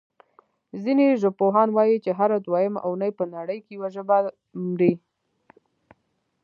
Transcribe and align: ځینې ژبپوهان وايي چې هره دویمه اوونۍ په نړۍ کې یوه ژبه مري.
ځینې 0.83 1.07
ژبپوهان 1.21 1.67
وايي 1.77 1.97
چې 2.05 2.11
هره 2.19 2.37
دویمه 2.45 2.79
اوونۍ 2.85 3.11
په 3.19 3.23
نړۍ 3.35 3.57
کې 3.65 3.71
یوه 3.77 3.89
ژبه 3.95 4.17
مري. 4.67 4.93